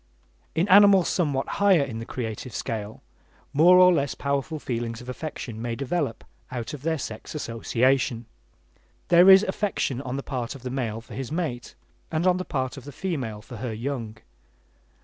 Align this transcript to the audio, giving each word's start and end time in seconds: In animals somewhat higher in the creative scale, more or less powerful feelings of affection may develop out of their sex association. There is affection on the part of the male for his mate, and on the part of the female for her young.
In 0.55 0.67
animals 0.67 1.07
somewhat 1.09 1.47
higher 1.61 1.83
in 1.83 1.99
the 1.99 2.07
creative 2.07 2.55
scale, 2.55 3.03
more 3.53 3.77
or 3.77 3.93
less 3.93 4.15
powerful 4.15 4.57
feelings 4.57 4.99
of 4.99 5.09
affection 5.09 5.61
may 5.61 5.75
develop 5.75 6.23
out 6.49 6.73
of 6.73 6.81
their 6.81 6.97
sex 6.97 7.35
association. 7.35 8.25
There 9.09 9.29
is 9.29 9.43
affection 9.43 10.01
on 10.01 10.17
the 10.17 10.23
part 10.23 10.55
of 10.55 10.63
the 10.63 10.71
male 10.71 11.01
for 11.01 11.13
his 11.13 11.31
mate, 11.31 11.75
and 12.11 12.25
on 12.25 12.37
the 12.37 12.45
part 12.45 12.77
of 12.77 12.83
the 12.85 12.91
female 12.91 13.43
for 13.43 13.57
her 13.57 13.73
young. 13.75 14.17